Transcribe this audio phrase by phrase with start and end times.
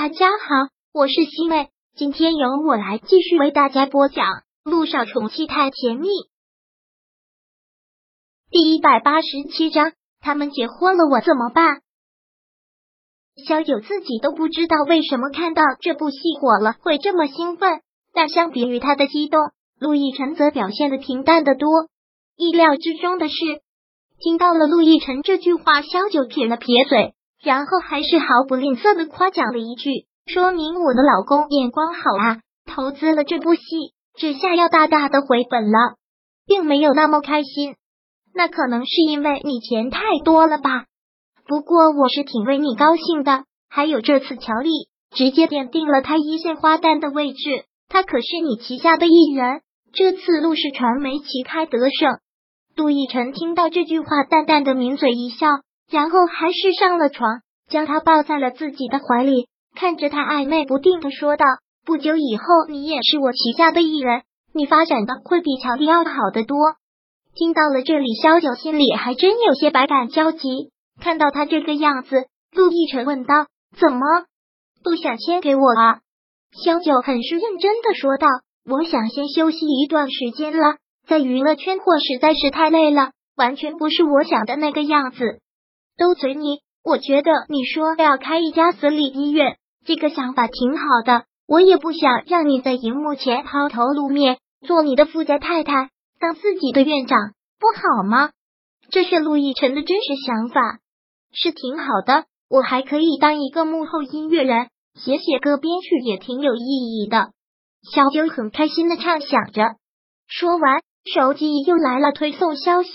[0.00, 4.26] 大家好，我是西妹，今天由我来继续为大家播讲
[4.62, 6.06] 《路上宠妻太甜蜜》
[8.48, 9.94] 第一百八十七章。
[10.20, 11.80] 他们结婚了，我怎么办？
[13.44, 17.80] 小九自己都不知道为什么看到这部戏火了会这么兴奋，
[18.12, 21.88] 但相比于他的激动，陆亦辰则表现的平淡的多。
[22.36, 23.34] 意料之中的是，
[24.20, 27.14] 听到了陆亦辰这句话，小九撇了撇嘴。
[27.42, 33.62] 然后还是毫不吝啬的夸奖了一句，说明我的老公眼光好啊，投资了这部戏，
[34.18, 35.96] 这下要大大的回本了，
[36.46, 37.76] 并没有那么开心。
[38.34, 40.84] 那可能是因为你钱太多了吧？
[41.46, 43.44] 不过我是挺为你高兴的。
[43.70, 44.70] 还有这次乔丽
[45.10, 49.60] 直接奠定了他一线花旦的位置，他可是你旗下的艺人。
[49.92, 52.18] 这次陆氏传媒旗开得胜，
[52.74, 55.46] 杜奕晨听到这句话，淡淡的抿嘴一笑。
[55.90, 61.46] 然后还是上了床，将他抱在了自己的怀里，看着他暧昧不定的说道
[61.84, 64.22] ：“不久以后，你也是我旗下的艺人，
[64.52, 66.56] 你发展的会比乔丽要好得多。”
[67.34, 70.70] 听到了这里，萧九心里还真有些百感交集。
[71.00, 73.46] 看到他这个样子，陆亦辰问道
[73.78, 74.00] ：“怎么
[74.82, 76.00] 不想签给我啊？”
[76.64, 78.26] 萧九很是认真的说道
[78.68, 85.40] ：“我想先休息一段时间了，在娱乐圈或实在是太累了，完全不是我想的那个样子。”
[85.98, 91.24] 都随你，我觉得你说要开一家私立医院，这个想法挺好的。
[91.48, 97.18] 我也不想让你在荧幕前抛头露面，做你的富家太太，当自己的院长，
[97.58, 98.30] 不好吗？
[98.90, 100.78] 这是陆亦辰的真实想法，
[101.32, 102.26] 是挺好的。
[102.48, 107.32] 我还可以当一个幕后音乐人，写写歌，编曲也挺有意义的。
[107.82, 109.62] 小九很开心的畅想着，
[110.28, 110.80] 说完，
[111.12, 112.90] 手机又来了推送消息，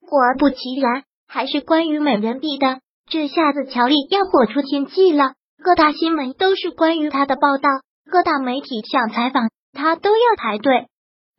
[0.00, 1.02] 果不其然。
[1.32, 7.68] 还是关于美人币的，这下子乔丽要火出天际了，各大新闻都是关于他的报道，
[8.10, 10.88] 各大媒体想采访他都要排队。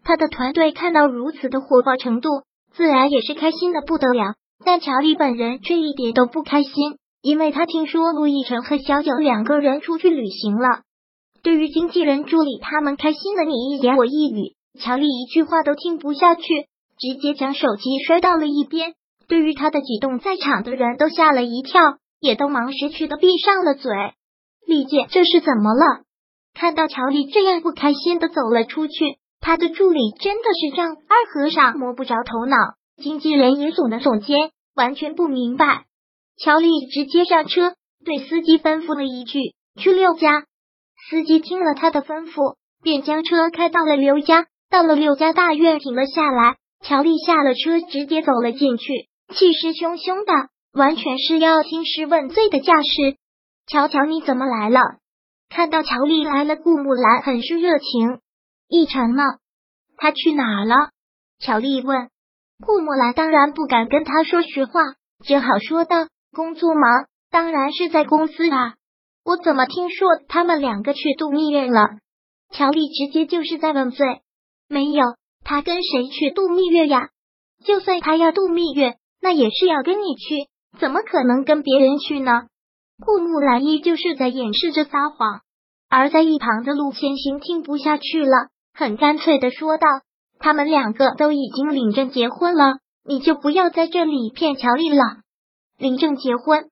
[0.06, 2.30] 他的团队看到如此的火爆程度，
[2.73, 4.35] 自然也是开心的不得了。
[4.63, 6.72] 但乔丽本人却一点都不开心，
[7.22, 10.84] 因为他听说陆亦辰和小九两个人出去旅行了。
[11.44, 16.44] 对于经纪人助理他们开心的你一言我一语，乔丽一句话都听不下去，
[16.97, 18.94] 直接将手机摔到了一边。
[19.28, 21.82] 对于他的举动，在场的人都吓了一跳，
[22.20, 23.92] 也都忙识趣的闭上了嘴。
[24.68, 26.04] 丽姐，这是怎么了？
[26.54, 32.58] 看到乔丽这样不开心的走了出去，他的助理真的是让二和尚摸不着头脑，
[33.02, 35.86] 经纪人也耸了耸肩，完全不明白。
[36.38, 37.74] 乔丽直接上车，
[38.06, 39.40] 对司机吩咐了一句
[39.80, 40.46] ：“去六家。”
[41.10, 44.48] 司机听了他的吩咐，便将车开到了刘家。
[44.70, 46.56] 到了刘家大院，停了下来。
[46.84, 49.08] 乔丽下了车，直接走了进去。
[49.31, 53.18] 气势汹汹的，完全是要兴师问罪的架势。
[53.68, 54.80] 乔乔，你怎么来了？
[55.50, 58.19] 看到乔丽来了，顾木兰很是热情。
[58.69, 59.24] 奕晨呢？
[59.97, 60.92] 他去哪了？
[61.40, 62.09] 乔丽问。
[62.66, 64.72] 顾木兰当然不敢跟他说实话，
[65.25, 68.75] 只好说道：“工作忙，当然是在公司啊。
[69.25, 71.98] 我怎么听说他们两个去度蜜月了？”
[72.53, 74.22] 乔丽直接就是在问罪。
[74.69, 75.03] 没有，
[75.44, 77.09] 他跟谁去度蜜月呀？
[77.66, 78.96] 就算他要度蜜月。
[79.22, 80.48] 那也是要跟你去，
[80.80, 82.48] 怎么可能跟别人去呢？
[83.04, 85.42] 顾木兰依旧是在掩饰着撒谎，
[85.90, 89.88] 而在一旁的陆千行听不下去了，很干脆的说道
[90.40, 95.04] ：“他们两个都已经领证结婚了，你就不要在这里骗乔丽了。”
[95.78, 96.70] 领证结婚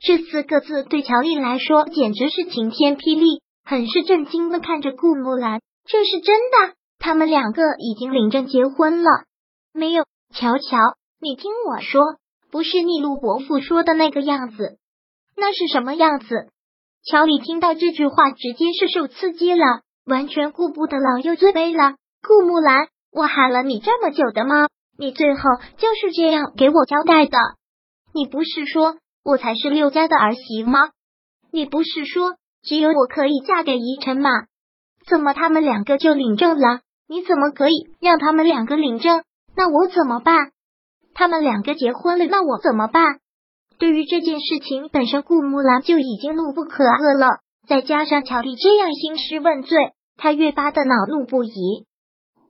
[0.00, 6.74] 这四个字对乔丽来说简直是晴天霹雳，很是震惊的看着顾木兰：“这是真的？
[6.98, 9.10] 他们两个已经领证结婚了？
[9.72, 10.04] 没有，
[10.34, 10.76] 乔乔。”
[11.20, 12.04] 你听我说，
[12.52, 14.78] 不是逆路伯父说的那个样子，
[15.36, 16.52] 那是什么样子？
[17.02, 21.96] 乔里听到这句话，直接是受刺激了，完全顾不得老幼尊卑了。
[22.22, 24.68] 顾木兰，我喊了你这么久的吗？
[24.96, 25.40] 你最后
[25.76, 27.36] 就是这样给我交代的？
[28.14, 30.90] 你不是说我才是六家的儿媳吗？
[31.50, 34.30] 你不是说只有我可以嫁给宜晨吗？
[35.08, 36.80] 怎么他们两个就领证了？
[37.08, 39.24] 你怎么可以让他们两个领证？
[39.56, 40.52] 那我怎么办？
[41.18, 43.18] 他们两个结婚了，那我怎么办？
[43.76, 51.50] 对于这件事情本身，顾木兰就已经怒不可遏了，再加上乔丽这样兴师问罪，他越发的恼怒不已。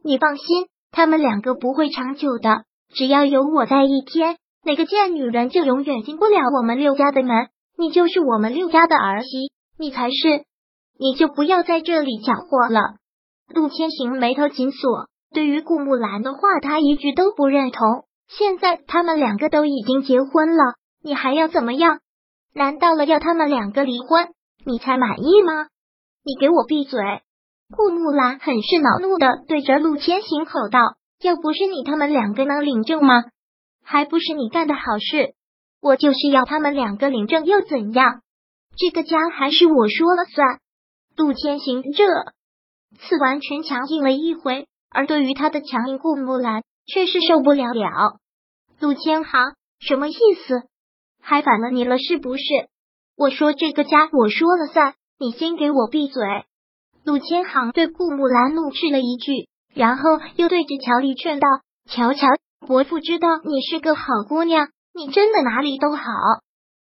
[0.05, 7.49] 你放心，他们两个不会长久的，只要有我在一天，那个贱女人就永远进不了我们六家的门。
[7.79, 10.45] 你就是我们六家的儿媳，你才是，
[10.99, 12.97] 你就不要在这里搅和了。
[13.49, 18.05] 陆千行眉头紧锁，对于顾木兰的话，他一句都不认同。
[18.29, 22.01] 现在他们两个都已经结婚了，你还要怎么样？
[22.55, 24.29] 难道了要他们两个离婚？
[24.65, 25.69] 你才满意吗？
[26.25, 27.01] 你给我闭嘴！
[27.75, 30.81] 顾木兰很是恼怒的对着陆千行吼道
[31.23, 33.25] ：“要不是你，他们两个能领证吗？
[33.83, 35.35] 还不是你干的好事！
[35.81, 38.23] 我就是要他们两个领证又怎样？
[38.77, 40.61] 这个家还是我说了算。”
[41.17, 42.05] 陆千行这
[42.99, 46.63] 次完全强硬了一回，而对于他的强硬，顾木兰
[46.93, 48.17] 却是受不了了。
[48.81, 50.15] 陆千行什么意
[50.47, 50.63] 思？
[51.23, 52.43] 还反了你了是不是？
[53.17, 56.23] 我说这个家我说了算，你先给我闭嘴！
[57.05, 60.03] 陆千行对顾木兰怒斥了一句，然后
[60.37, 61.49] 又对着乔丽劝道
[61.91, 62.27] ：“乔乔，
[62.67, 66.03] 伯父知道你是个好姑娘，你真的哪里都好。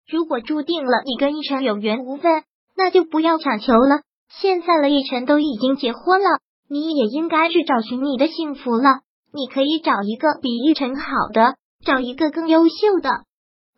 [0.09, 2.43] 如果注定了你跟一晨有缘无分，
[2.75, 4.01] 那就不要强求了。
[4.29, 6.39] 现在了，一晨都已经结婚了，
[6.69, 9.01] 你也应该去找寻你的幸福了。
[9.33, 11.55] 你可以找一个比玉晨好的，
[11.85, 13.09] 找一个更优秀的。”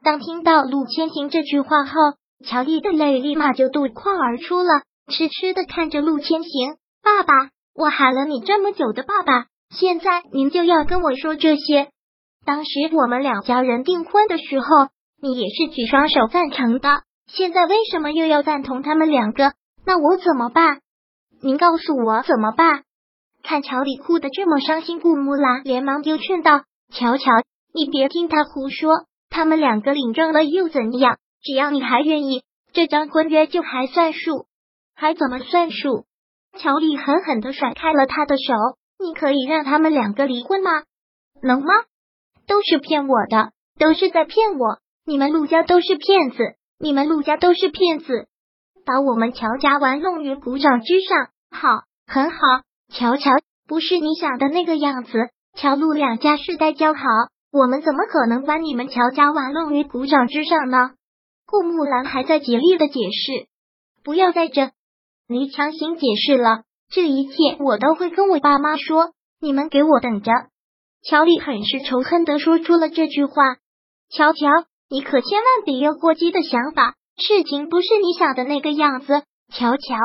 [0.03, 1.91] 当听到陆千行这句话后，
[2.45, 4.81] 乔丽的泪立马就夺眶而出了。
[5.07, 11.89] 痴痴的看着陆千行，爸爸，我喊了你这么久的爸爸，现在您就要跟我说这些？
[12.45, 14.65] 当时我们两家人订婚的时候，
[15.21, 19.53] 你也是举双手赞成的，现在为什么又要赞同他们两个？
[19.85, 20.79] 那我怎么办？
[21.41, 22.83] 您告诉我怎么办？
[23.43, 27.31] 看乔丽哭的这么伤心，顾木兰连忙又劝道：“乔乔，
[27.73, 31.17] 你别听他胡说，他们两个领证了又怎样？
[31.43, 34.47] 只要你还愿意，这张婚约就还算数。”
[34.95, 36.05] 还怎么算数？
[36.57, 38.53] 乔丽狠狠的甩开了他的手。
[38.99, 40.71] 你可以让他们两个离婚吗？
[41.41, 41.73] 能吗？
[42.47, 44.77] 都是骗我的，都是在骗我。
[45.05, 46.37] 你们陆家都是骗子，
[46.79, 48.27] 你们陆家都是骗子，
[48.85, 51.27] 把我们乔家玩弄于股掌之上。
[51.51, 52.37] 好，很好。
[52.91, 53.31] 乔乔
[53.67, 55.29] 不是你想的那个样子。
[55.55, 57.01] 乔陆两家世代交好，
[57.51, 60.91] 我们怎么可能把你们乔家玩弄于股掌之上呢？
[61.45, 63.47] 顾木兰还在竭力的解释，
[64.03, 64.71] 不要在这。
[65.27, 69.13] 你强行解释了，这一切我都会跟我爸妈说。
[69.39, 70.31] 你们给我等着！
[71.03, 73.57] 乔丽很是仇恨的说出了这句话。
[74.09, 74.47] 乔乔，
[74.89, 79.23] 你可千万别有过激的想法，事情不是你想的那个样子。
[79.53, 79.95] 乔乔，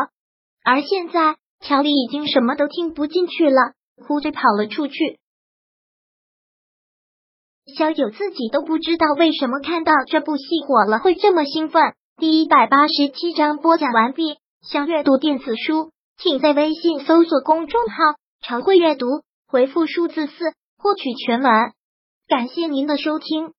[0.64, 3.75] 而现在乔丽已经什么都听不进去了，
[4.06, 5.19] 哭着跑了出去。
[7.76, 11.94] 小九自己都不知道为什么看到这部戏火了会这么兴奋。
[12.16, 14.38] 第一百八十七章播讲完毕。
[14.60, 17.96] 想阅读电子书，请在微信搜索公众号
[18.43, 19.06] “常会阅读”，
[19.46, 20.32] 回复数字四
[20.76, 21.52] 获取全文。
[22.26, 23.52] 感谢您的收听。